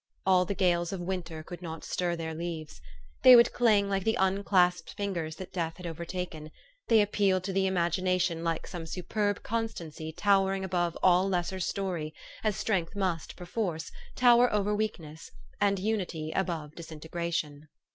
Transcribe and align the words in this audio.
All 0.25 0.45
the 0.45 0.55
gales 0.55 0.91
of 0.91 0.99
winter 0.99 1.43
could 1.43 1.61
not 1.61 1.83
stir 1.83 2.15
their 2.15 2.33
leaves. 2.33 2.81
They 3.21 3.35
would 3.35 3.53
cling 3.53 3.87
like 3.87 4.03
the 4.03 4.17
unclasped 4.19 4.95
fingers 4.95 5.35
that 5.35 5.53
death 5.53 5.77
had 5.77 5.85
overtaken; 5.85 6.49
they 6.87 7.01
appealed 7.03 7.43
to 7.43 7.53
the 7.53 7.67
imagina 7.67 8.19
tion 8.19 8.43
like 8.43 8.65
some 8.65 8.87
superb 8.87 9.43
constancy 9.43 10.11
towering 10.11 10.63
above 10.63 10.97
all 11.03 11.29
lesser 11.29 11.59
story, 11.59 12.15
as 12.43 12.55
strength 12.55 12.95
must, 12.95 13.35
perforce, 13.35 13.91
tower 14.15 14.51
over 14.51 14.73
weakness, 14.75 15.29
and 15.59 15.77
unity 15.77 16.31
above 16.31 16.73
disintegration. 16.73 17.67